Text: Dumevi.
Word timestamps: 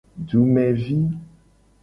Dumevi. 0.27 0.97